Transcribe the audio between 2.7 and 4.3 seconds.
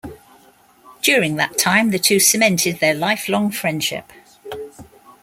their lifelong friendship.